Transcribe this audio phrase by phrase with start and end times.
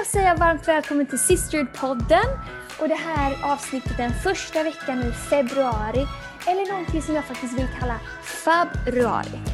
[0.00, 2.38] jag säga varmt välkommen till Sisterhood-podden.
[2.78, 6.06] Och det här avsnittet den första veckan i februari.
[6.46, 9.49] Eller någonting som jag faktiskt vill kalla fabruari.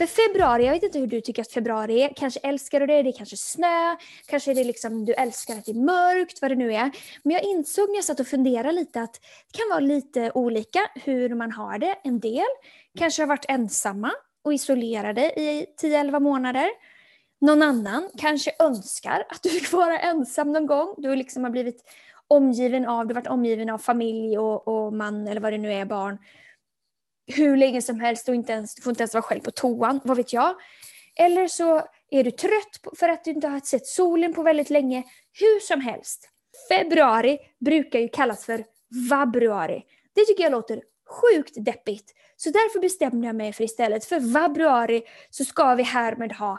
[0.00, 2.12] För februari, jag vet inte hur du tycker att februari är.
[2.16, 3.96] Kanske älskar du det, det är kanske snö,
[4.26, 6.90] kanske är det liksom du älskar att det är mörkt, vad det nu är.
[7.22, 9.14] Men jag insåg när jag satt och funderade lite att
[9.52, 11.96] det kan vara lite olika hur man har det.
[12.04, 12.46] En del
[12.98, 14.12] kanske har varit ensamma
[14.44, 16.68] och isolerade i 10-11 månader.
[17.40, 20.94] Någon annan kanske önskar att du fick vara ensam någon gång.
[20.98, 21.84] Du liksom har blivit
[22.28, 25.72] omgiven av, du har varit omgiven av familj och, och man eller vad det nu
[25.72, 26.18] är, barn
[27.30, 30.00] hur länge som helst och inte ens, du får inte ens vara själv på toan,
[30.04, 30.54] vad vet jag.
[31.16, 35.02] Eller så är du trött för att du inte har sett solen på väldigt länge.
[35.40, 36.28] Hur som helst.
[36.68, 38.64] Februari brukar ju kallas för
[39.10, 39.82] vabruari.
[40.14, 42.14] Det tycker jag låter sjukt deppigt.
[42.36, 46.58] Så därför bestämde jag mig för istället för vabruari så ska vi härmed ha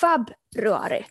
[0.00, 1.04] fabruari.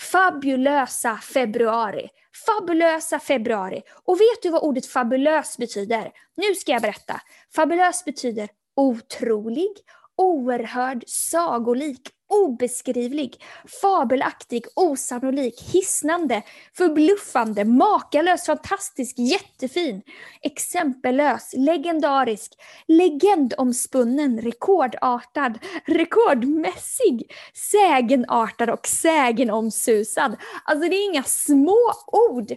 [0.00, 2.08] Fabulösa februari.
[2.46, 3.82] Fabulösa februari.
[4.04, 6.10] Och vet du vad ordet fabulös betyder?
[6.36, 7.20] Nu ska jag berätta.
[7.54, 9.70] Fabulös betyder otrolig,
[10.16, 13.42] oerhörd, sagolik, obeskrivlig,
[13.82, 16.42] fabelaktig, osannolik, hisnande,
[16.76, 20.02] förbluffande, makalös, fantastisk, jättefin,
[20.42, 22.52] exempellös, legendarisk,
[22.88, 30.36] legendomspunnen, rekordartad, rekordmässig, sägenartad och sägenomsusad.
[30.64, 32.52] Alltså det är inga små ord.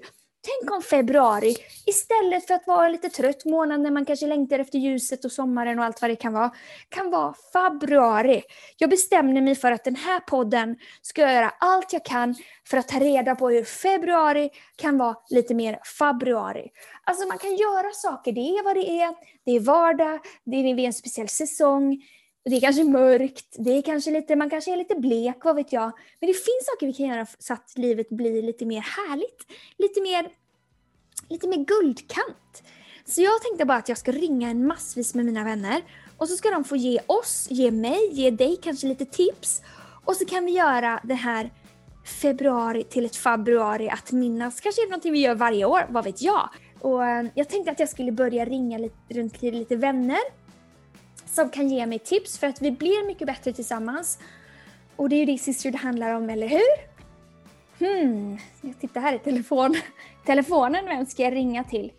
[0.46, 1.56] Tänk om februari,
[1.86, 5.32] istället för att vara en lite trött månad när man kanske längtar efter ljuset och
[5.32, 6.52] sommaren och allt vad det kan vara,
[6.90, 8.44] kan vara februari.
[8.78, 12.36] Jag bestämde mig för att den här podden ska göra allt jag kan
[12.68, 16.70] för att ta reda på hur februari kan vara lite mer februari.
[17.04, 20.80] Alltså man kan göra saker, det är vad det är, det är vardag, det är
[20.80, 22.02] en speciell säsong,
[22.46, 25.74] det är kanske mörkt, det är kanske lite, man kanske är lite blek, vad vet
[25.74, 25.92] jag.
[26.20, 29.46] Men det finns saker vi kan göra så att livet blir lite mer härligt.
[29.78, 30.30] Lite mer,
[31.30, 32.64] lite mer guldkant.
[33.06, 35.82] Så jag tänkte bara att jag ska ringa en massvis med mina vänner.
[36.18, 39.62] Och så ska de få ge oss, ge mig, ge dig kanske lite tips.
[40.06, 41.52] Och så kan vi göra det här
[42.22, 44.62] februari till ett februari att minnas.
[44.62, 46.50] Kanske är det någonting vi gör varje år, vad vet jag.
[46.80, 50.43] Och eh, jag tänkte att jag skulle börja ringa lite, runt till lite vänner
[51.34, 54.20] som kan ge mig tips för att vi blir mycket bättre tillsammans.
[54.96, 56.94] Och det är ju det Sister det handlar om, eller hur?
[57.80, 59.76] Hmm, jag tittar här i telefon.
[60.26, 61.92] telefonen, vem ska jag ringa till?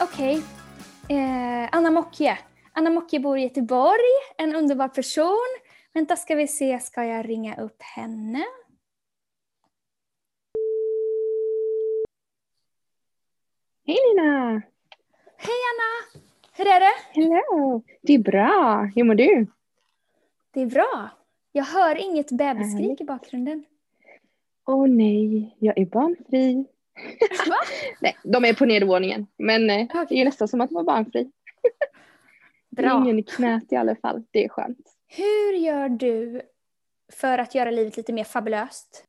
[0.00, 0.42] Okej.
[1.04, 1.16] Okay.
[1.16, 2.38] Eh, Anna Mokje.
[2.72, 3.98] Anna Mokje bor i Göteborg,
[4.38, 5.58] en underbar person.
[5.92, 8.44] Vänta ska vi se, ska jag ringa upp henne?
[13.88, 14.62] Hej Lina!
[15.36, 16.20] Hej Anna!
[16.52, 16.94] Hur är det?
[17.10, 17.82] Hello!
[18.02, 18.90] Det är bra.
[18.94, 19.46] Hur mår du?
[20.50, 21.10] Det är bra.
[21.52, 23.64] Jag hör inget bebisskrik i bakgrunden.
[24.66, 26.64] Åh oh, nej, jag är barnfri.
[27.48, 27.56] Va?
[28.00, 29.26] nej, de är på nedervåningen.
[29.36, 29.80] Men okay.
[29.80, 31.30] Eh, det är nästan som att vara barnfri.
[32.68, 33.02] Bra.
[33.02, 34.22] Ingen i knät i alla fall.
[34.30, 34.96] Det är skönt.
[35.08, 36.42] Hur gör du
[37.12, 39.04] för att göra livet lite mer fabulöst?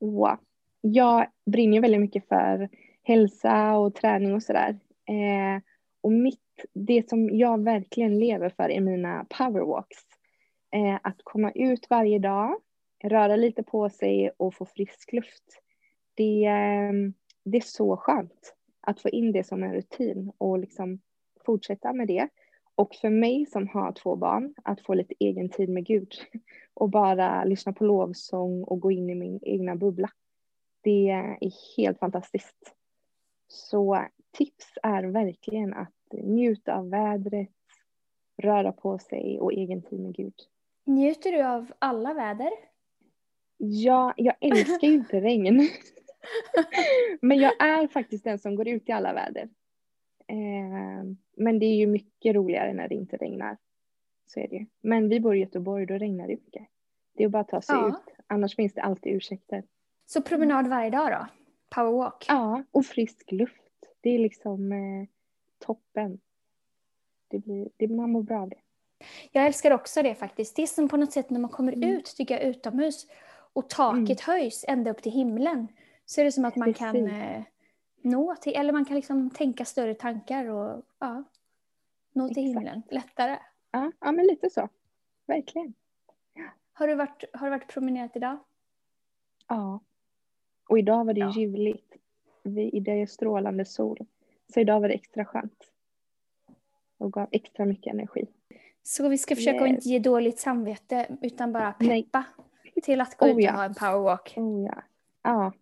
[0.00, 0.38] Wow.
[0.80, 2.68] Jag brinner väldigt mycket för
[3.02, 4.78] hälsa och träning och sådär.
[5.08, 5.62] Eh,
[6.00, 9.98] och mitt, det som jag verkligen lever för är mina powerwalks.
[10.74, 12.56] Eh, att komma ut varje dag,
[13.04, 15.44] röra lite på sig och få frisk luft.
[16.14, 16.92] Det, eh,
[17.44, 21.00] det är så skönt att få in det som en rutin och liksom
[21.46, 22.28] fortsätta med det.
[22.74, 26.12] Och för mig som har två barn, att få lite egen tid med Gud
[26.74, 30.10] och bara lyssna på lovsång och gå in i min egna bubbla.
[30.80, 32.74] Det är helt fantastiskt.
[33.52, 37.50] Så tips är verkligen att njuta av vädret,
[38.42, 40.34] röra på sig och egen tid med Gud.
[40.84, 42.50] Njuter du av alla väder?
[43.56, 45.68] Ja, jag älskar ju inte regn.
[47.20, 49.48] Men jag är faktiskt den som går ut i alla väder.
[50.26, 51.04] Eh,
[51.36, 53.56] men det är ju mycket roligare när det inte regnar.
[54.26, 54.66] Så är det ju.
[54.80, 56.66] Men vi bor i Göteborg, då regnar det mycket.
[57.14, 57.88] Det är bara att ta sig ja.
[57.88, 58.14] ut.
[58.26, 59.64] Annars finns det alltid ursäkter.
[60.06, 61.41] Så promenad varje dag då?
[61.74, 62.24] Powerwalk?
[62.28, 63.62] Ja, och frisk luft.
[64.00, 65.08] Det är liksom eh,
[65.58, 66.20] toppen.
[67.28, 68.60] Det blir, det, man mår bra av det.
[69.32, 70.56] Jag älskar också det faktiskt.
[70.56, 71.88] Det är som på något sätt när man kommer mm.
[71.88, 73.06] ut, tycker jag, utomhus
[73.52, 74.36] och taket mm.
[74.38, 75.68] höjs ända upp till himlen.
[76.06, 76.78] Så är det som att man Precis.
[76.78, 77.42] kan eh,
[78.02, 81.24] nå till, eller man kan liksom tänka större tankar och ja,
[82.12, 82.46] nå till Exakt.
[82.46, 83.38] himlen lättare.
[83.70, 84.68] Ja, ja men lite så.
[85.26, 85.74] Verkligen.
[86.72, 88.38] Har du varit, har du varit promenerat idag?
[89.48, 89.80] Ja.
[90.72, 91.32] Och idag var det Ja.
[91.36, 91.92] ljuvligt.
[92.42, 93.98] Vi, det är strålande sol.
[94.54, 95.64] Så idag var det extra skönt.
[96.98, 98.26] Och gav extra mycket energi.
[98.82, 99.76] Så vi ska försöka att Yes.
[99.76, 102.02] inte ge dåligt samvete utan bara Nej.
[102.02, 102.24] peppa
[102.82, 103.52] till att gå Oh, ut och ja.
[103.52, 104.34] ha en powerwalk.
[104.36, 104.82] Oh ja.
[105.22, 105.52] Ja,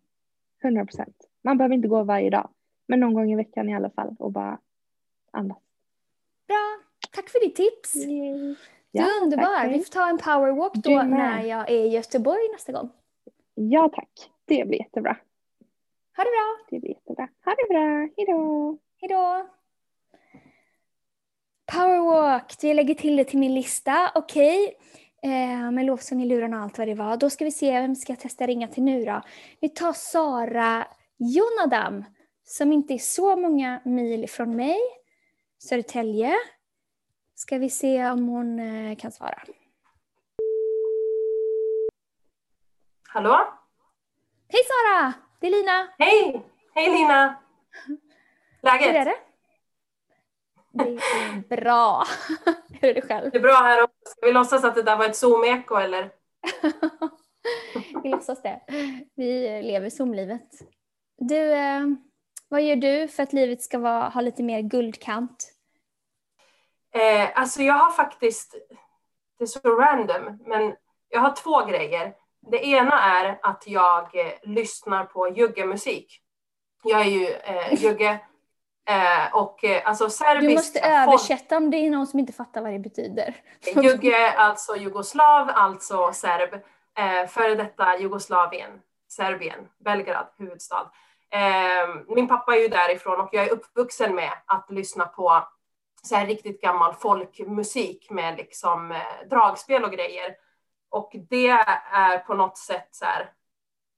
[0.62, 1.28] 100 procent.
[1.42, 2.48] Man behöver inte gå varje dag.
[2.86, 4.16] Men någon gång i veckan i alla fall.
[4.18, 4.58] Och bara
[5.30, 5.58] andas.
[6.46, 6.78] Bra,
[7.10, 7.92] tack för ditt tips.
[7.92, 8.56] Du
[8.90, 9.68] Ja, är underbar.
[9.68, 12.88] Vi får ta en powerwalk Du då när jag är i Göteborg nästa gång.
[13.54, 14.30] Ja tack.
[14.50, 15.16] Det blir jättebra.
[16.16, 16.58] Ha det bra.
[16.70, 17.28] Det blir jättebra.
[17.44, 18.08] Ha det bra.
[18.16, 18.78] Hejdå.
[19.00, 19.48] Hejdå!
[21.72, 24.12] Powerwalk, jag lägger till det till min lista.
[24.14, 24.74] Okej.
[25.22, 27.16] Eh, med lovsång i lurarna och allt vad det var.
[27.16, 29.22] Då ska vi se, vem ska jag testa ringa till nu då?
[29.60, 30.86] Vi tar Sara
[31.16, 32.04] Jonadam,
[32.44, 34.78] som inte är så många mil från mig.
[35.58, 36.34] Södertälje.
[37.34, 39.42] Ska vi se om hon eh, kan svara.
[43.08, 43.59] Hallå?
[44.52, 45.12] Hej Sara!
[45.40, 45.88] Det är Lina.
[45.98, 46.42] Hej!
[46.74, 47.36] Hej Lina!
[48.62, 49.04] Hur är Läget?
[49.04, 49.16] det?
[50.72, 52.04] Det är bra.
[52.80, 53.30] Hur är det själv?
[53.30, 53.96] Det är bra här också.
[54.04, 56.10] Ska vi låtsas att det där var ett Zoom-eko eller?
[58.02, 58.60] Vi låtsas det.
[59.14, 60.48] Vi lever Zoom-livet.
[61.18, 61.80] Du, eh,
[62.48, 65.52] vad gör du för att livet ska vara, ha lite mer guldkant?
[66.94, 68.54] Eh, alltså jag har faktiskt,
[69.38, 70.76] det är så random, men
[71.08, 72.14] jag har två grejer.
[72.42, 76.20] Det ena är att jag eh, lyssnar på juggemusik.
[76.82, 78.20] Jag är ju eh, jugge
[78.88, 82.62] eh, och eh, alltså serbiska Du måste översätta om det är någon som inte fattar
[82.62, 83.34] vad det betyder.
[83.82, 86.54] Jugge, alltså jugoslav, alltså serb.
[86.98, 88.70] Eh, före detta Jugoslavien,
[89.08, 90.90] Serbien, Belgrad, huvudstad.
[91.30, 95.48] Eh, min pappa är ju därifrån och jag är uppvuxen med att lyssna på
[96.02, 100.34] så här riktigt gammal folkmusik med liksom eh, dragspel och grejer.
[100.90, 101.48] Och det
[101.92, 103.32] är på något sätt så här,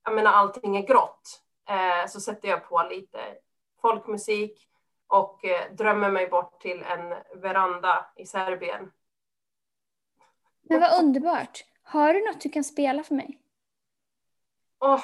[0.03, 1.41] jag menar allting är grått.
[1.69, 3.19] Eh, så sätter jag på lite
[3.81, 4.67] folkmusik
[5.07, 8.91] och eh, drömmer mig bort till en veranda i Serbien
[10.61, 11.63] Men vad underbart.
[11.83, 13.39] Har du något du kan spela för mig?
[14.79, 15.01] Åh,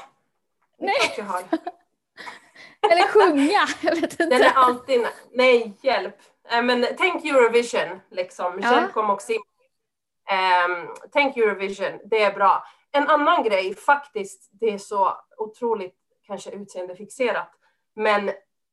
[0.78, 0.96] det är Nej.
[1.00, 1.44] klart jag har.
[2.92, 3.68] Eller sjunga?
[3.82, 4.50] Jag vet Den är inte.
[4.50, 6.16] alltid, nej hjälp.
[6.52, 8.72] Eh, men tänk Eurovision liksom, Ja.
[8.72, 9.42] hjälp kom och sim.
[10.30, 12.64] Ehm, tänk Eurovision, det är bra.
[12.92, 15.96] En annan grej faktiskt, det är så otroligt
[16.28, 17.52] kanske utseendefixerat.
[17.96, 18.30] Men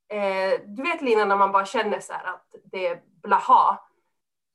[0.08, 3.78] eh, du vet Lina när man bara känner så här att det är blaha.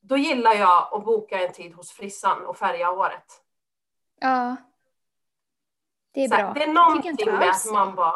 [0.02, 3.42] Då gillar jag att boka en tid hos frissan och färga håret.
[4.20, 4.56] Ja.
[6.14, 6.54] Det är Så här, bra.
[6.54, 8.16] det är någonting med att man bara...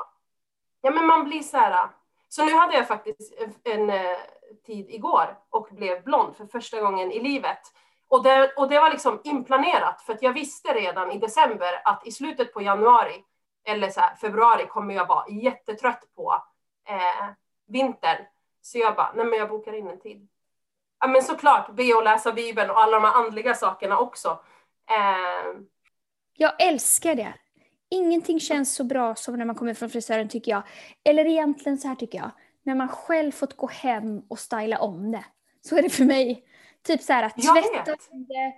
[0.81, 1.89] Ja, men man blir så här...
[2.29, 4.17] Så nu hade jag faktiskt en, en eh,
[4.65, 7.59] tid igår och blev blond för första gången i livet.
[8.07, 12.07] Och det, och det var liksom inplanerat för att jag visste redan i december att
[12.07, 13.23] i slutet på januari
[13.67, 16.43] eller så här, februari kommer jag vara jättetrött på
[16.89, 17.29] eh,
[17.67, 18.25] vintern.
[18.61, 20.27] Så jag bara, nej men jag bokar in en tid.
[20.99, 24.39] Ja men såklart, be och läsa bibeln och alla de här andliga sakerna också.
[24.91, 25.59] Eh,
[26.33, 27.33] Jag älskar det.
[27.89, 30.63] Ingenting känns så bra som när man kommer från frisören tycker jag.
[31.03, 32.31] Eller egentligen så här tycker jag.
[32.63, 35.25] När man själv fått gå hem och styla om det.
[35.61, 36.45] Så är det för mig.
[36.85, 37.95] Typ så här att tvätta
[38.27, 38.53] det,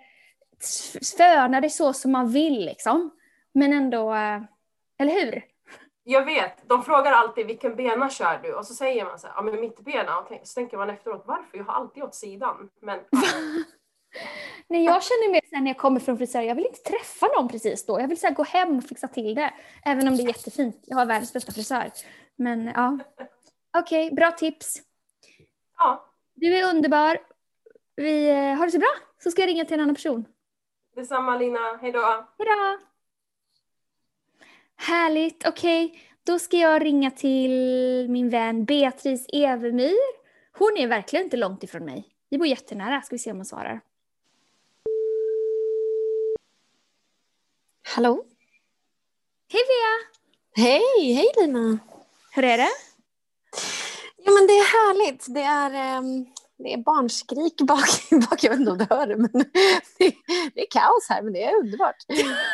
[1.18, 3.12] föna det så som man vill liksom.
[3.54, 4.42] Men ändå, eh,
[5.00, 5.46] eller hur?
[6.04, 8.54] Jag vet, de frågar alltid vilken bena kör du?
[8.54, 10.20] Och så säger man så här, ja men mittbena.
[10.20, 11.58] Och tänk- så tänker man efteråt, varför?
[11.58, 12.70] Jag har alltid åt sidan.
[12.82, 13.00] Men
[14.68, 17.48] Nej, jag känner mer sen när jag kommer från frisören, jag vill inte träffa någon
[17.48, 18.02] precis då.
[18.02, 19.54] Jag vill så gå hem och fixa till det.
[19.86, 20.84] Även om det är jättefint.
[20.86, 21.92] Jag har världens bästa frisör.
[22.36, 22.98] Men ja.
[23.78, 24.82] Okej, bra tips.
[25.78, 27.18] ja, Du är underbar.
[27.98, 28.96] Vi eh, har det så bra.
[29.24, 30.26] Så ska jag ringa till en annan person.
[30.96, 32.28] detsamma Lina, hejdå.
[32.38, 32.80] Hejdå!
[34.76, 36.00] Härligt, okej.
[36.24, 37.52] Då ska jag ringa till
[38.10, 40.28] min vän Beatrice Evemyr.
[40.58, 42.08] Hon är verkligen inte långt ifrån mig.
[42.30, 43.02] Vi bor jättenära.
[43.02, 43.82] Ska vi se om hon svarar.
[47.96, 48.26] Hallå?
[49.52, 50.66] Hej Bea!
[50.66, 51.80] Hej, hej Lina!
[52.32, 52.70] Hur är det?
[54.18, 55.26] Jo men det är härligt.
[55.30, 56.26] Det är, ehm,
[56.58, 57.90] det är barnskrik bak,
[58.30, 58.44] bak.
[58.44, 59.32] Jag vet inte om du hör det men
[59.98, 60.14] det,
[60.54, 61.96] det är kaos här men det är underbart.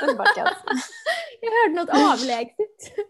[0.02, 0.58] underbart kaos.
[1.42, 3.08] Jag hörde något avlägset.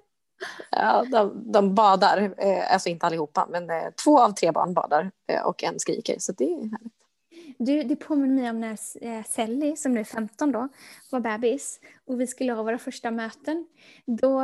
[0.71, 5.11] Ja, de, de badar, eh, alltså inte allihopa men eh, två av tre barn badar
[5.27, 6.93] eh, och en skriker så det är härligt.
[7.57, 10.67] Du, det påminner mig om när Sally, som nu är 15 då,
[11.11, 13.67] var bebis och vi skulle ha våra första möten.
[14.05, 14.43] Då,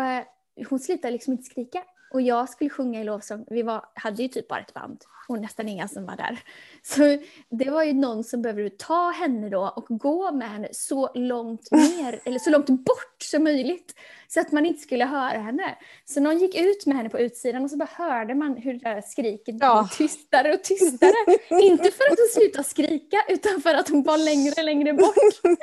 [0.69, 1.83] hon slutade liksom inte skrika.
[2.13, 3.45] och jag skulle sjunga i lovsång.
[3.49, 6.39] Vi var, hade ju typ bara ett band och nästan inga som var där.
[6.83, 7.17] Så
[7.49, 11.71] det var ju någon som behövde ta henne då och gå med henne så långt
[11.71, 13.93] ner, eller så långt bort som möjligt.
[14.27, 15.75] Så att man inte skulle höra henne.
[16.05, 18.79] Så någon gick ut med henne på utsidan och så bara hörde man hur det
[18.79, 19.87] där skriket Ja.
[19.97, 21.13] blev tystare och tystare.
[21.61, 25.15] inte för att hon slutade skrika utan för att hon var längre och längre bort.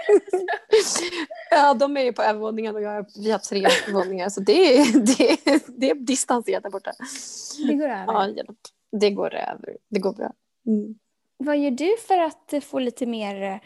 [1.50, 4.78] Ja, de är ju på övervåningen och jag är, vi har tre våningar så det
[4.78, 6.92] är, det är, det är distanserat där borta.
[7.66, 8.04] Det går över.
[8.06, 8.26] Ja.
[8.92, 9.76] Det går över.
[9.88, 10.32] Det går bra.
[10.66, 10.94] Mm.
[11.36, 13.58] Vad gör du för att eh, få lite mer, eh,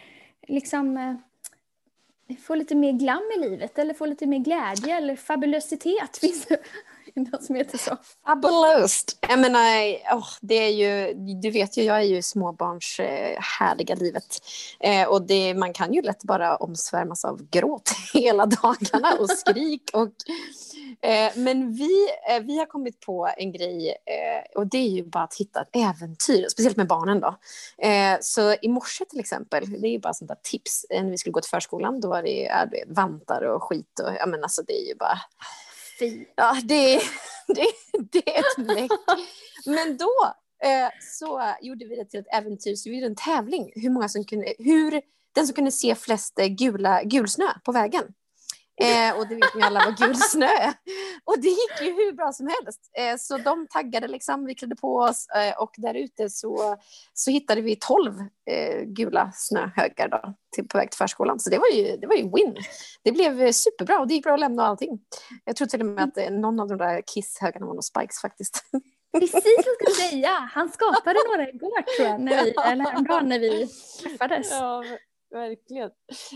[0.48, 6.16] liksom, eh, få lite mer glam i livet eller få lite mer glädje eller fabulositet?
[6.20, 6.58] Finns det
[7.32, 7.96] något som heter så?
[8.26, 9.18] Fabulöst!
[9.28, 9.60] Jag menar,
[10.12, 14.38] oh, det är ju, du vet ju, jag är ju i småbarns eh, härliga livet.
[14.80, 19.90] Eh, och det, man kan ju lätt bara omsvärmas av gråt hela dagarna och skrik.
[19.92, 20.12] Och,
[21.08, 25.04] eh, men vi, eh, vi har kommit på en grej eh, och det är ju
[25.04, 27.36] bara att hitta ett äventyr, speciellt med barnen då.
[27.86, 31.18] Eh, så i morse till exempel, det är ju bara sånt där tips, när vi
[31.18, 32.50] skulle gå till förskolan, då var det,
[32.86, 35.18] vantar och skit och ja men alltså det är ju bara
[36.00, 36.24] Fy.
[36.36, 37.00] Ja, det,
[37.46, 37.66] det,
[38.12, 38.90] det är ett bläck.
[39.66, 43.72] Men då eh, så gjorde vi det till ett äventyr, så vi gjorde en tävling.
[43.74, 45.02] Hur många som kunde, hur,
[45.34, 48.04] den som kunde se flest eh, gula, gulsnö på vägen.
[48.80, 50.72] Eh, och det vet ni alla vad gul snö är.
[51.24, 52.80] Och det gick ju hur bra som helst.
[52.98, 56.76] Eh, så de taggade liksom, vi klädde på oss eh, och där ute så,
[57.14, 58.14] så hittade vi tolv
[58.50, 61.40] eh, gula snöhögar då, till, på väg till förskolan.
[61.40, 62.56] Så det var ju, det var ju win.
[63.02, 65.00] Det blev superbra och det gick bra att lämna allting.
[65.44, 68.20] Jag tror till och med att eh, någon av de där kisshögarna var nog Spikes
[68.20, 68.64] faktiskt.
[69.12, 70.30] Precis vad jag skulle säga.
[70.30, 73.68] Han skapade några igår tror jag, när vi, eller häromdagen när vi
[74.02, 74.50] träffades.
[74.50, 74.84] Ja,
[75.30, 75.90] verkligen.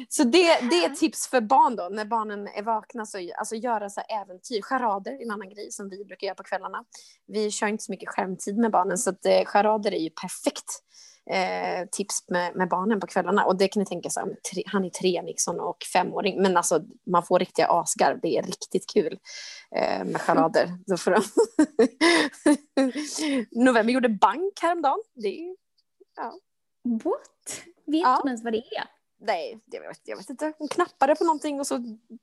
[0.08, 3.06] Så det, det är tips för barn då, när barnen är vakna.
[3.06, 6.42] Så, alltså göra så äventyr, charader är en annan grej som vi brukar göra på
[6.42, 6.84] kvällarna.
[7.26, 10.82] Vi kör inte så mycket skärmtid med barnen så att, eh, charader är ju perfekt
[11.30, 13.44] eh, tips med, med barnen på kvällarna.
[13.44, 14.08] Och det kan ni tänka
[14.52, 18.42] tre, han är tre Nixon och femåring, men alltså man får riktiga asgarv, det är
[18.42, 19.18] riktigt kul
[19.76, 20.78] eh, med charader.
[20.86, 21.22] Då får de...
[23.64, 25.02] November gjorde bank häromdagen.
[25.14, 25.56] Det är
[26.16, 26.38] ja.
[27.04, 27.73] What?
[27.86, 28.18] Vet Ja.
[28.22, 28.84] hon ens vad det är?
[29.20, 30.52] Nej, jag vet, jag vet inte.
[30.58, 31.78] Hon knappade på någonting och så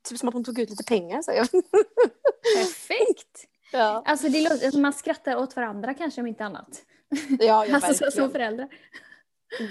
[0.10, 1.22] typ som att hon tog ut lite pengar.
[1.22, 1.48] Så jag.
[2.58, 3.48] Perfekt!
[3.72, 6.82] Ja, Alltså det låter, alltså man skrattar åt varandra kanske om inte annat.
[7.39, 8.12] ja, ja alltså så, verkligen.
[8.12, 8.68] som föräldrar.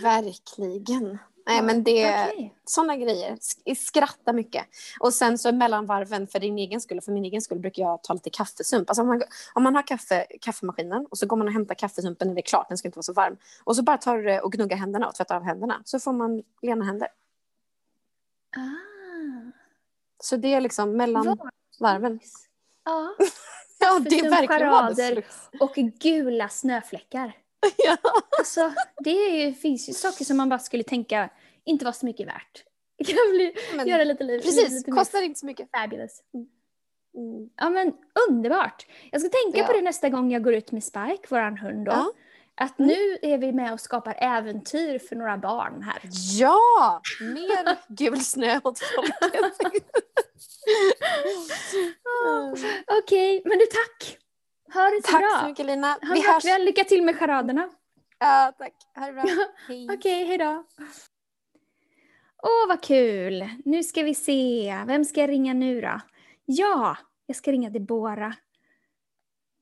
[0.03, 1.19] verkligen.
[1.53, 2.55] Nej, men det Okej.
[2.65, 3.37] sådana grejer.
[3.37, 4.67] Sk- Skratta mycket.
[5.01, 7.83] Och sen så mellan varven, för din egen skull och för min egen skull, brukar
[7.83, 8.91] jag ta lite kaffesump.
[8.91, 9.23] Alltså om man,
[9.55, 12.43] om man har kaffe, kaffemaskinen och så går man och hämtar kaffesumpen när det är
[12.43, 13.37] klart, den ska inte vara så varm.
[13.65, 15.83] Och så bara tar du det och gnuggar händerna och tvättar av händerna.
[15.85, 17.09] Så får man lena händer.
[18.57, 19.51] Ah.
[20.23, 21.39] Så det är liksom mellan
[21.81, 22.21] varven.
[22.85, 23.15] Ja.
[23.83, 25.23] Ja, det är verkligen.
[25.61, 27.33] Och gula snöfläckar.
[27.85, 27.97] Ja.
[28.39, 28.73] Alltså,
[29.05, 31.31] det är ju, finns ju saker som man bara skulle tänka
[31.65, 32.65] inte var så mycket värt.
[32.99, 35.69] Det kan bli, Men- göra lite liv Precis, lite kostar inte så mycket.
[35.77, 36.21] fabulous.
[37.15, 37.49] Mm.
[37.57, 37.93] Ja men
[38.29, 38.87] underbart.
[39.13, 39.65] Jag ska tänka Ja.
[39.67, 41.93] på det nästa gång jag går ut med Spike, våran hund då.
[41.93, 42.13] Ja.
[42.55, 46.01] Att nu är vi med och skapar äventyr för några barn här.
[46.39, 49.59] Ja, mer gul snö åt folket.
[53.03, 54.19] Okej, men du tack.
[54.75, 55.39] Ha det så Tack bra.
[55.43, 55.87] så mycket Lina.
[55.87, 56.45] Ha Vi hörs.
[56.45, 56.65] väl.
[56.65, 57.69] Lycka till med charaderna.
[58.19, 58.73] Ja, tack.
[58.97, 59.25] Ha det bra.
[59.69, 59.89] Hej.
[59.93, 60.65] Okej, hejdå.
[62.43, 63.49] Åh, vad kul.
[63.65, 64.77] Nu ska vi se.
[64.87, 66.01] Vem ska jag ringa nu då?
[66.45, 66.97] Ja,
[67.27, 68.35] jag ska ringa Debora.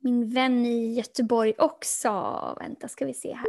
[0.01, 2.11] Min vän i Göteborg också.
[2.61, 3.47] Vänta, ska vi se här.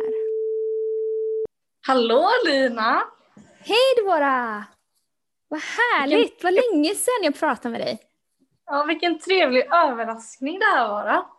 [1.87, 3.01] Hallå Lina!
[3.59, 4.63] Hej Debora!
[5.47, 6.43] Vad härligt!
[6.43, 7.99] Vad länge sedan jag pratade med dig.
[8.65, 11.13] Ja, vilken trevlig överraskning det här var.
[11.13, 11.38] Då.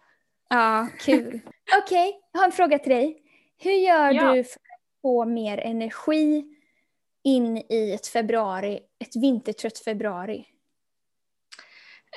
[0.50, 1.40] Ja, kul.
[1.84, 3.22] Okej, jag har en fråga till dig.
[3.58, 4.32] Hur gör Ja.
[4.34, 6.44] du för att få mer energi
[7.24, 10.46] in i ett februari, ett vintertrött februari?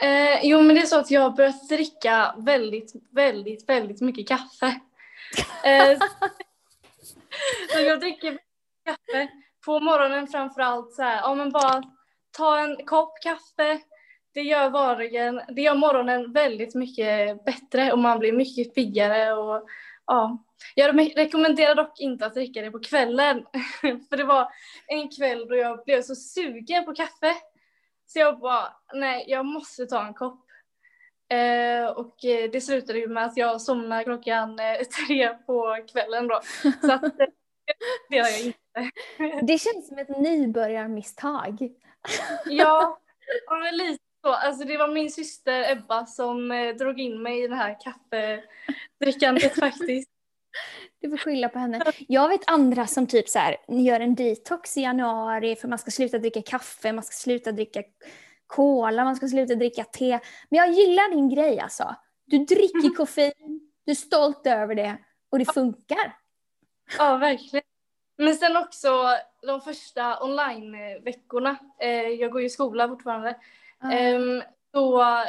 [0.01, 4.27] Eh, jo, men det är så att jag har börjat dricka väldigt, väldigt, väldigt mycket
[4.27, 4.79] kaffe.
[5.65, 5.99] Eh,
[7.73, 8.39] så jag dricker
[8.85, 9.27] kaffe
[9.65, 10.93] på morgonen framför allt.
[10.93, 11.83] Så här, ja, men bara
[12.31, 13.79] ta en kopp kaffe.
[14.33, 19.33] Det gör vardagen, det gör morgonen väldigt mycket bättre och man blir mycket piggare.
[19.33, 19.67] Och,
[20.05, 20.43] ja.
[20.75, 23.45] Jag re- rekommenderar dock inte att dricka det på kvällen.
[24.09, 24.49] För det var
[24.87, 27.35] en kväll då jag blev så sugen på kaffe.
[28.05, 30.45] Så jag bara, nej, jag måste ta en kopp.
[31.29, 36.27] Eh, och eh, det slutade ju med att jag somnade klockan eh, tre på kvällen
[36.27, 36.41] då.
[36.81, 37.27] Så att eh,
[38.09, 38.91] det gör jag inte.
[39.45, 41.57] Det känns som ett nybörjarmisstag.
[42.45, 42.99] Ja,
[43.47, 44.33] ja lite så.
[44.33, 49.55] Alltså det var min syster Ebba som eh, drog in mig i det här kaffedrickandet
[49.59, 50.09] faktiskt.
[51.01, 51.81] Du får skylla på henne.
[52.07, 55.91] Jag vet andra som typ så här, gör en detox i januari för man ska
[55.91, 57.83] sluta dricka kaffe, man ska sluta dricka
[58.47, 60.19] cola, man ska sluta dricka te.
[60.49, 61.95] Men jag gillar din grej alltså.
[62.25, 64.97] Du dricker koffein, du är stolt över det
[65.31, 66.17] och det funkar.
[66.97, 67.63] Ja, verkligen.
[68.17, 68.89] Men sen också
[69.47, 73.35] de första online-veckorna, eh, jag går ju i skola fortfarande,
[73.83, 74.43] Mm.
[74.73, 75.25] då eh,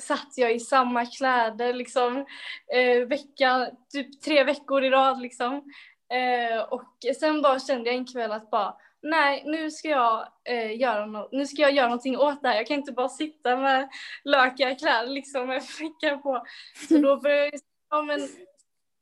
[0.00, 2.26] satt jag i samma kläder liksom
[2.74, 5.72] eh, vecka, typ tre veckor i rad liksom.
[6.12, 10.80] Eh, och sen bara kände jag en kväll att bara nej nu ska jag eh,
[10.80, 12.56] göra no- nu ska jag göra någonting åt det här.
[12.56, 13.88] Jag kan inte bara sitta med
[14.24, 16.44] lökiga kläder liksom med fickan på.
[16.88, 18.20] Så då började jag, ja men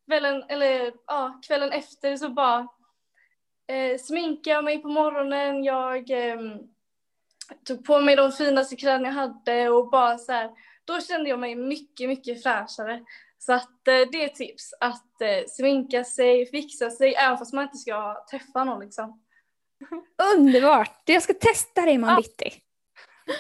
[0.07, 2.69] kvällen, eller ja kvällen efter så bara
[3.69, 5.65] eh, sminkade jag mig på morgonen.
[5.65, 6.41] Jag eh,
[7.65, 10.51] tog på mig de finaste kläderna jag hade och bara så här,
[10.85, 13.05] då kände jag mig mycket, mycket fräschare.
[13.39, 17.53] Så att eh, det är ett tips, att eh, sminka sig, fixa sig, även fast
[17.53, 19.23] man inte ska träffa någon liksom.
[20.37, 21.03] Underbart!
[21.05, 22.23] Jag ska testa det imorgon Ja.
[22.23, 22.63] bitti.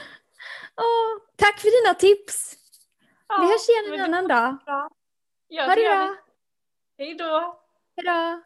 [0.76, 2.56] Åh, tack för dina tips!
[3.40, 4.56] Vi hörs igen en annan dag.
[4.64, 4.90] bra.
[5.49, 6.16] Ja, Ha det bra!
[6.99, 7.62] Hej då!
[7.97, 8.42] Hejdå!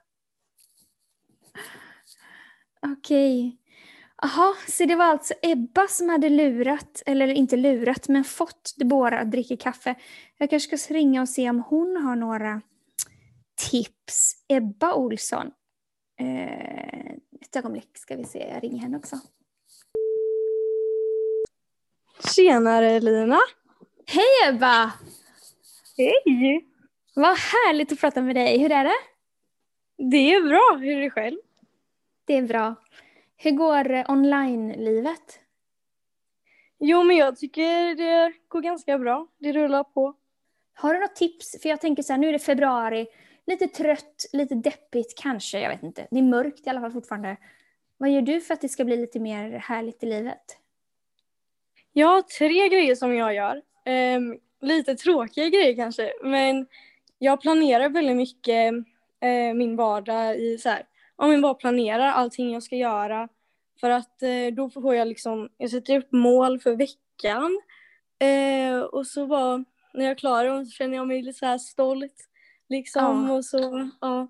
[2.93, 3.57] Okej.
[4.23, 9.21] Jaha, så det var alltså Ebba som hade lurat, eller inte lurat, men fått Deborah
[9.21, 9.95] att dricka kaffe.
[10.39, 12.63] Jag kanske ska ringa och se om hon har några
[13.71, 14.33] tips.
[14.49, 15.51] Ebba Olsson.
[16.21, 19.21] Eh, ett ögonblick ska vi se, jag ringer henne också.
[22.35, 23.41] Tjenare Lina!
[24.07, 24.93] Hej Ebba!
[25.97, 26.65] Hej!
[27.15, 28.59] Vad härligt att prata med dig.
[28.59, 28.97] Hur är det?
[30.11, 31.37] Det är bra, hur är det själv?
[32.27, 32.75] Det är bra.
[33.37, 35.41] Hur går eh, online-livet?
[36.79, 40.15] Jo men jag tycker det går ganska bra, det rullar på.
[40.75, 41.63] Har du något tips?
[41.63, 43.07] För jag tänker så här, nu är det februari,
[43.47, 46.07] lite trött, lite deppigt kanske, jag vet inte.
[46.11, 47.37] Det är mörkt i alla fall fortfarande.
[47.97, 50.59] Vad gör du för att det ska bli lite mer härligt i livet?
[51.93, 53.63] Jag har tre grejer som jag gör.
[53.85, 56.67] Ehm, lite tråkiga grejer kanske, men
[57.19, 58.73] jag planerar väldigt mycket
[59.21, 60.83] eh, min vardag i så här,
[61.17, 63.29] om jag bara planerar allting jag ska göra.
[63.81, 67.61] För att eh, då får jag liksom, jag sätter upp mål för veckan.
[68.19, 71.59] Eh, och så bara, när jag klarar dem så känner jag mig lite så här
[71.59, 72.29] stolt.
[72.69, 73.33] Liksom Ja.
[73.37, 74.29] och så, ja.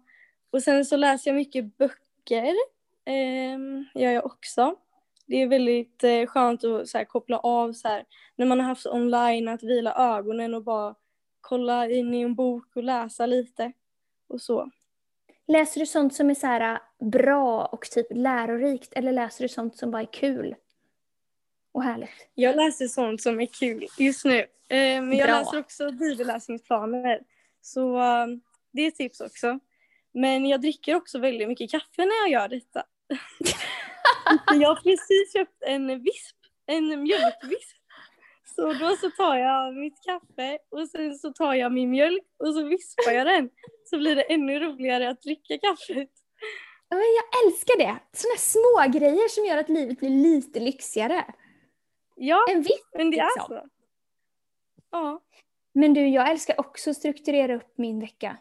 [0.50, 2.54] Och sen så läser jag mycket böcker.
[3.04, 3.58] Eh,
[4.02, 4.76] gör jag också.
[5.26, 8.04] Det är väldigt eh, skönt att så här, koppla av så här,
[8.36, 10.94] när man har haft online, att vila ögonen och bara
[11.40, 13.72] kolla in i en bok och läsa lite
[14.28, 14.70] och så.
[15.48, 19.48] Läser du sånt som är så här äh, bra och typ lärorikt eller läser du
[19.48, 20.54] sånt som bara är kul?
[21.72, 22.28] Och härligt.
[22.34, 24.38] Jag läser sånt som är kul just nu.
[24.68, 25.38] Eh, men jag Bra.
[25.38, 27.20] läser också bibelläsningsplaner.
[27.60, 28.26] Så eh,
[28.72, 29.58] det är tips också.
[30.14, 32.84] Men jag dricker också väldigt mycket kaffe när jag gör detta.
[34.60, 37.76] jag har precis köpt en visp, en mjölkvisp.
[38.56, 42.54] Så då så tar jag mitt kaffe och sen så tar jag min mjölk och
[42.54, 43.50] så vispar jag den.
[43.84, 46.10] Så blir det ännu roligare att dricka kaffet.
[46.90, 47.96] Men Jag älskar det!
[48.12, 51.24] Såna små grejer som gör att livet blir lite lyxigare.
[52.16, 53.56] Ja, En viss men det är liksom.
[53.56, 53.68] så.
[54.90, 55.20] Ja.
[55.74, 58.36] Men du, jag älskar också att strukturera upp min vecka.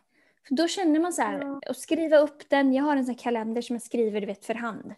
[0.47, 1.61] För då känner man så här, Ja.
[1.69, 2.73] och skriva upp den.
[2.73, 4.93] Jag har en sån kalender som jag skriver du vet, för hand.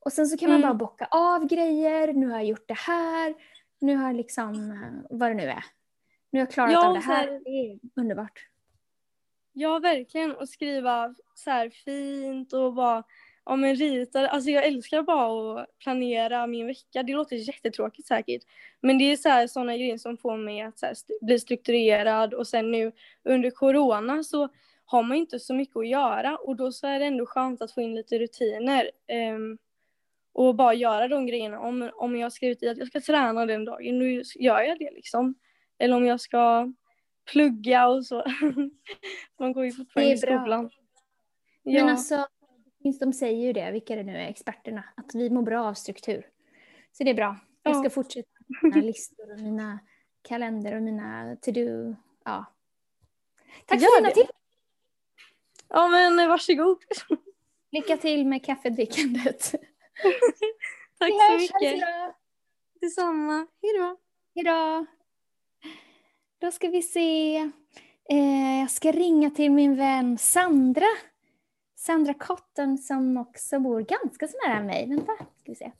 [0.00, 0.68] Och sen så kan man Mm.
[0.68, 2.12] bara bocka av grejer.
[2.12, 3.34] Nu har jag gjort det här.
[3.78, 5.64] Nu har jag liksom, eh, vad det nu är.
[6.30, 7.26] Nu har jag klarat Ja, av det här.
[7.26, 8.48] här- Det är underbart.
[9.52, 10.32] Ja, verkligen.
[10.36, 13.02] Och skriva så här fint och bara
[13.44, 14.28] ja, men rita.
[14.28, 17.02] Alltså jag älskar bara att planera min vecka.
[17.02, 18.42] Det låter jättetråkigt säkert.
[18.80, 22.34] Men det är så här, sådana grejer som får mig att här, bli strukturerad.
[22.34, 24.48] Och sen nu under corona så
[24.84, 26.36] har man inte så mycket att göra.
[26.36, 28.90] Och då så är det ändå skönt att få in lite rutiner.
[29.06, 29.58] ehm,
[30.36, 31.60] och bara göra de grejerna.
[31.60, 34.90] Om, om jag skrivit i att jag ska träna den dagen, nu gör jag det
[34.90, 35.34] liksom.
[35.78, 36.72] Eller om jag ska
[37.32, 38.24] plugga och så.
[39.38, 40.70] Man går ju fortfarande i skolan.
[41.62, 42.26] Men Ja, alltså,
[42.82, 45.74] finns- de säger ju det, vilka det nu är, experterna, att vi mår bra av
[45.74, 46.26] struktur.
[46.92, 47.36] Så det är bra.
[47.62, 47.80] Jag Ja.
[47.80, 49.78] ska fortsätta med mina listor och mina
[50.22, 51.96] kalender och mina to-do.
[52.24, 52.44] Ja.
[53.66, 54.30] Tack Gör för dina tips!
[55.68, 56.78] ja men varsågod.
[57.72, 59.54] Lycka till med kaffedrickandet.
[60.98, 61.84] Tack så mycket.
[62.80, 63.46] Detsamma.
[63.62, 63.96] Hejdå.
[64.34, 64.86] Hejdå.
[66.38, 67.36] Då ska vi se.
[68.08, 70.86] Eh, jag ska ringa till min vän Sandra.
[71.76, 74.88] Sandra Cotton som också bor ganska så nära mig.
[74.88, 75.72] Vänta, ska vi se.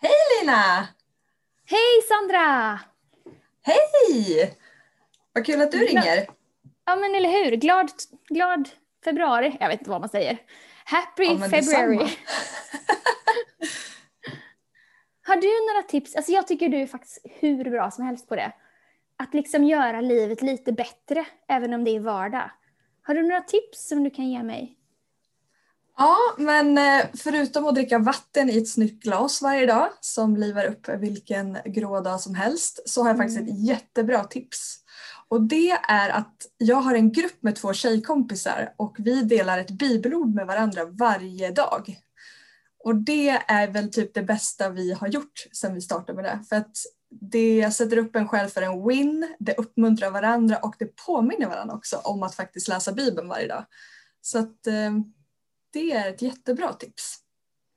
[0.00, 0.88] Hej Lina!
[1.64, 2.80] Hej Sandra!
[3.66, 4.56] Hej!
[5.32, 6.26] Vad kul att du ringer.
[6.84, 7.90] Ja men eller hur, glad,
[8.28, 8.68] glad
[9.04, 9.56] februari.
[9.60, 10.38] Jag vet inte vad man säger.
[10.84, 11.98] Happy Ja, February.
[15.26, 16.16] Har du några tips?
[16.16, 18.52] Alltså jag tycker du är faktiskt hur bra som helst på det.
[19.16, 22.50] Att liksom göra livet lite bättre, även om det är vardag.
[23.02, 24.76] Har du några tips som du kan ge mig?
[25.98, 30.64] Ja, men eh, förutom att dricka vatten i ett snyggt glas varje dag som livar
[30.64, 34.76] upp vilken grå dag som helst så har jag faktiskt ett jättebra tips.
[35.28, 39.70] Och det är att jag har en grupp med två tjejkompisar och vi delar ett
[39.70, 41.98] bibelord med varandra varje dag.
[42.84, 46.44] Och det är väl typ det bästa vi har gjort sedan vi startade med det.
[46.48, 46.76] För att
[47.10, 51.74] det sätter upp en själv för en win, det uppmuntrar varandra och det påminner varandra
[51.74, 53.64] också om att faktiskt läsa bibeln varje dag.
[54.20, 54.90] Så att eh,
[55.76, 57.18] det är ett jättebra tips.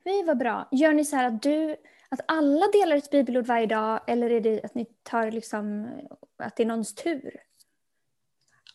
[0.04, 0.68] Fy vad bra.
[0.72, 1.76] Gör ni så här att du,
[2.10, 5.90] att alla delar ett bibelord varje dag eller är det att ni tar liksom,
[6.44, 7.36] att det är någons tur?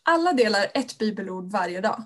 [0.03, 2.03] Alla delar ett bibelord varje dag.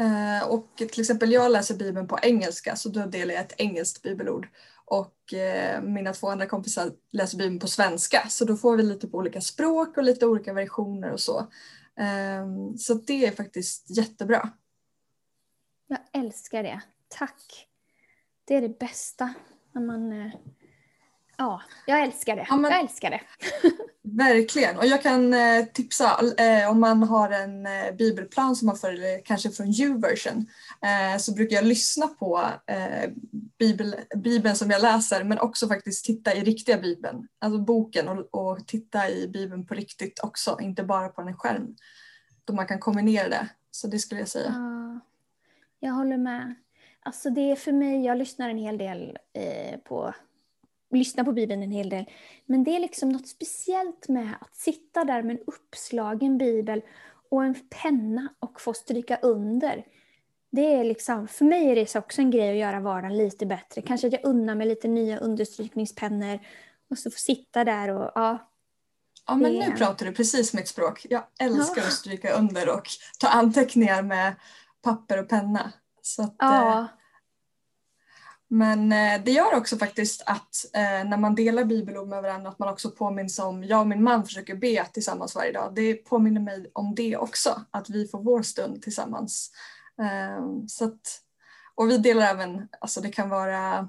[0.00, 4.02] Eh, och till exempel jag läser bibeln på engelska så då delar jag ett engelskt
[4.02, 4.48] bibelord.
[4.84, 9.08] Och eh, mina två andra kompisar läser bibeln på svenska så då får vi lite
[9.08, 11.38] på olika språk och lite olika versioner och så.
[11.98, 14.50] Eh, så det är faktiskt jättebra.
[15.92, 16.80] Jag älskar det.
[17.08, 17.66] Tack.
[18.44, 19.34] Det är det bästa.
[19.72, 20.32] När man, eh,
[21.36, 22.46] ja, jag älskar det.
[22.48, 23.20] Ja, men- Jag älskar det.
[24.04, 24.78] Verkligen.
[24.78, 29.24] Och jag kan eh, tipsa eh, om man har en bibelplan som man får, eller
[29.24, 30.46] kanske från YouVersion,
[30.82, 32.44] eh, så brukar jag lyssna på
[33.58, 38.34] bibel, bibeln som jag läser men också faktiskt titta i riktiga bibeln, alltså boken och,
[38.34, 41.76] och titta i bibeln på riktigt också, inte bara på en skärm.
[42.44, 43.48] Då man kan kombinera det.
[43.70, 44.54] Så det skulle jag säga.
[45.82, 46.54] Ja, jag håller med.
[47.00, 50.14] Alltså det är för mig, jag lyssnar en hel del eh, på
[50.90, 52.04] lyssnar på Bibeln en hel del.
[52.46, 56.82] Men det är liksom något speciellt med att sitta där med en uppslagen bibel
[57.30, 59.84] och en penna och få stryka under.
[60.50, 63.82] Det är liksom, för mig är det också en grej att göra vardagen lite bättre.
[63.82, 66.38] Kanske att jag unnar mig lite nya understrykningspennor
[66.90, 68.38] och så få sitta där och ja,
[69.26, 71.06] Ja men nu pratar du precis mitt språk.
[71.10, 71.86] Jag älskar Ja.
[71.86, 72.86] att stryka under och
[73.18, 74.34] ta anteckningar med
[74.82, 75.72] papper och penna.
[76.02, 76.88] Så att, eh, ja,
[78.48, 82.58] Men eh, det gör också faktiskt att eh, när man delar bibelord med varandra att
[82.58, 85.72] man också påminns om, jag och min man försöker be tillsammans varje dag.
[85.74, 89.50] Det påminner mig om det också, att vi får vår stund tillsammans.
[90.00, 91.20] Eh, så att,
[91.74, 93.88] och vi delar även, alltså det kan vara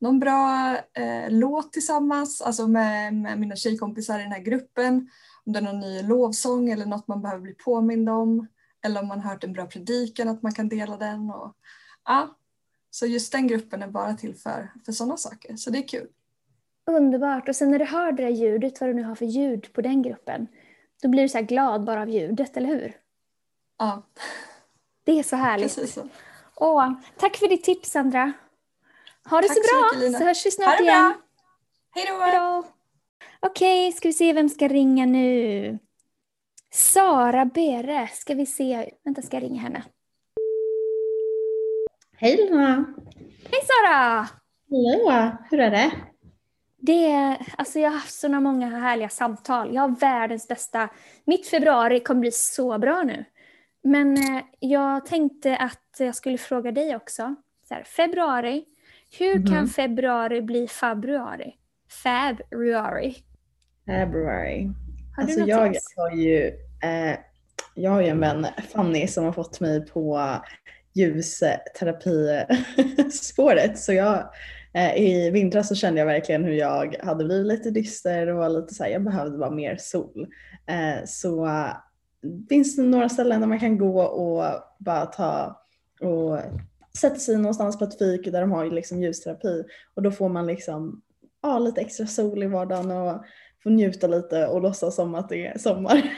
[0.00, 5.10] någon bra eh, låt tillsammans, alltså med, med mina tjejkompisar i den här gruppen.
[5.46, 8.46] Om det är någon ny lovsång eller något man behöver bli påmind om.
[8.88, 11.30] Eller om man hört en bra predikan, att man kan dela den.
[11.30, 11.54] Och,
[12.04, 12.36] ja,
[12.90, 15.56] så just den gruppen är bara till för, för sådana saker.
[15.56, 16.08] Så det är kul.
[16.86, 17.48] underbart.
[17.48, 19.80] Och sen när du hör det där ljudet, vad du nu har för ljud på
[19.82, 20.46] den gruppen,
[21.02, 22.96] då blir du så här glad bara av ljudet, eller hur?
[23.78, 24.02] Ja,
[25.04, 25.74] Det är så härligt.
[25.76, 26.08] precis så.
[26.56, 28.32] Åh, tack för ditt tips Sandra.
[29.30, 30.18] Ha det Tack så så bra, mycket, Lina.
[30.18, 31.14] så hörs vi snart igen.
[31.94, 32.64] Hej då!
[33.40, 35.78] Okej, ska vi se vem ska ringa nu?
[36.70, 38.90] Sara Bere, ska vi se.
[39.04, 39.82] Vänta, ska jag ringa henne?
[42.16, 42.84] Hej Lina!
[43.50, 44.28] Hej Sara!
[44.70, 45.36] Hallå!
[45.50, 45.90] Hur är det?
[46.80, 49.74] Det alltså jag har haft sådana många härliga samtal.
[49.74, 50.88] Jag har världens bästa.
[51.24, 53.24] Mitt februari kommer bli så bra nu.
[53.82, 57.34] Men eh, jag tänkte att jag skulle fråga dig också.
[57.68, 58.64] Så här, februari.
[59.18, 59.68] Hur kan Mhm.
[59.68, 61.54] februari bli februari?
[62.02, 63.14] Februari.
[63.86, 64.68] February.
[65.18, 65.84] Har Alltså något jag tips?
[65.96, 66.46] har ju
[66.82, 67.16] eh,
[67.74, 70.20] jag har ju en vän, Fanny, som har fått mig på
[70.94, 73.78] ljusterapispåret.
[73.78, 74.30] Så jag,
[74.74, 78.48] eh, i vintras så kände jag verkligen hur jag hade blivit lite dyster och var
[78.48, 80.26] lite så här, jag behövde bara mer sol.
[80.66, 81.48] Eh, så
[82.48, 84.44] finns det några ställen där man kan gå och
[84.78, 85.60] bara ta
[86.00, 86.38] och
[87.00, 90.46] sätta sig någonstans på ett fik där de har liksom ljusterapi och då får man
[90.46, 91.02] liksom
[91.42, 93.24] ja, lite extra sol i vardagen och
[93.62, 96.14] får njuta lite och låtsas som att det är sommar.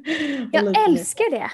[0.52, 1.50] Jag älskar det.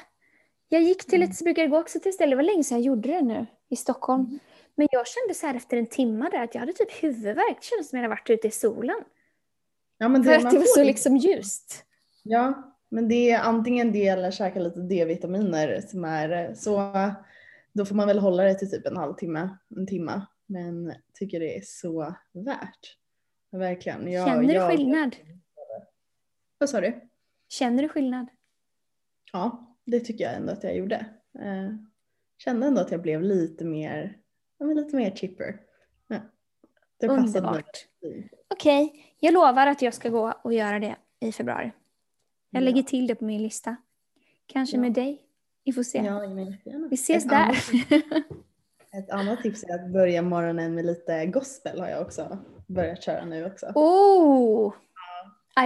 [0.68, 1.30] Jag gick till Mm.
[1.30, 3.76] ett, brukar gå också till ställe, det var länge sedan jag gjorde det nu i
[3.76, 4.38] Stockholm.
[4.74, 7.56] Men jag kände så här efter en timme där att jag hade typ huvudvärk.
[7.60, 8.96] Det kändes som jag hade varit ute i solen.
[9.98, 11.84] Ja, men För det, att man det var så liksom ljust.
[12.22, 16.92] Ja, men det är antingen det eller käka lite D-vitaminer som är så
[17.72, 20.26] då får man väl hålla det till typ en halvtimme, en timme.
[20.46, 22.96] Men tycker det är så värt.
[23.52, 24.12] Verkligen.
[24.12, 25.16] Jag, Känner du jag, skillnad?
[26.58, 27.00] Vad sa du?
[27.48, 28.26] Känner du skillnad?
[29.32, 31.06] Ja, det tycker jag ändå att jag gjorde.
[31.38, 31.74] Eh,
[32.38, 34.18] kände ändå att jag blev lite mer,
[34.74, 35.60] lite mer chipper.
[36.06, 36.16] Ja,
[37.00, 37.08] det.
[37.08, 37.86] Underbart.
[38.50, 41.72] Okej, jag lovar att jag ska gå och göra det i februari.
[42.50, 42.64] Jag Ja.
[42.64, 43.76] lägger till det på min lista.
[44.46, 44.80] Kanske Ja.
[44.80, 45.22] med dig.
[45.64, 45.98] Vi får se.
[45.98, 46.20] Ja.
[46.90, 47.36] Vi ses Ett där.
[47.36, 47.70] annat-
[48.94, 52.38] Ett annat tips är att börja morgonen med lite gospel har jag också
[52.72, 53.66] börjat köra nu också.
[53.74, 54.74] oh!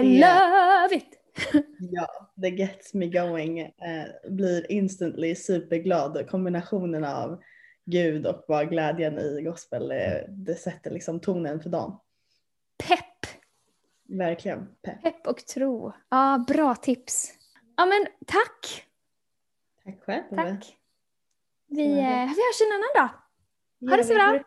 [0.01, 1.09] I det- love it!
[1.79, 6.29] Ja, the gets me going eh, blir instantly superglad.
[6.31, 7.43] Kombinationen av
[7.85, 11.97] Gud och bara glädjen i gospel, eh, det sätter liksom tonen för dagen.
[12.89, 13.03] Pepp!
[14.09, 15.03] Verkligen pepp.
[15.03, 15.93] Pepp och tro.
[16.09, 17.33] Ja, bra tips.
[17.77, 18.85] Ja men tack!
[19.85, 20.23] Tack själv.
[20.37, 20.77] Tack.
[21.69, 22.01] Vi, det.
[22.01, 23.09] eh, vi hörs en annan dag.
[23.91, 24.39] Ha det så bra.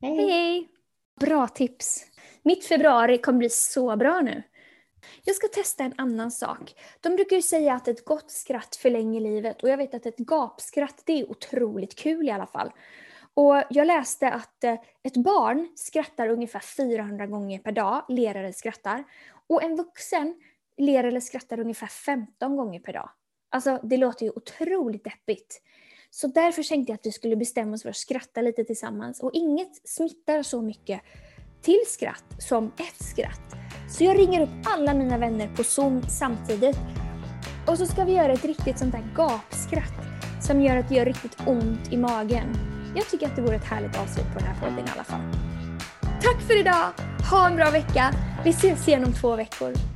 [0.00, 0.68] Hej hej!
[1.20, 2.06] Bra tips.
[2.42, 4.42] Mitt februari kommer bli så bra nu.
[5.24, 6.74] Jag ska testa en annan sak.
[7.00, 10.16] De brukar ju säga att ett gott skratt förlänger livet och jag vet att ett
[10.16, 12.72] gapskratt det är otroligt kul i alla fall.
[13.34, 18.52] Och jag läste att eh, ett barn skrattar ungefär 400 gånger per dag, ler eller
[18.52, 19.04] skrattar.
[19.46, 20.34] Och en vuxen
[20.76, 23.10] ler eller skrattar ungefär 15 gånger per dag.
[23.50, 25.62] Alltså det låter ju otroligt deppigt.
[26.16, 29.20] Så därför tänkte jag att vi skulle bestämma oss för att skratta lite tillsammans.
[29.20, 31.00] Och inget smittar så mycket
[31.62, 33.56] till skratt som ett skratt.
[33.90, 36.76] Så jag ringer upp alla mina vänner på Zoom samtidigt.
[37.66, 39.94] Och så ska vi göra ett riktigt sånt där gapskratt
[40.42, 42.56] som gör att det gör riktigt ont i magen.
[42.96, 45.20] Jag tycker att det vore ett härligt avslut på den här podden i alla fall.
[46.22, 46.92] Tack för idag!
[47.30, 48.14] Ha en bra vecka!
[48.44, 49.95] Vi ses igen om två veckor.